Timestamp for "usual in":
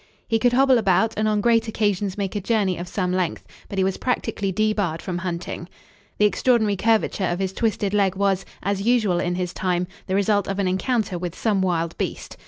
8.81-9.35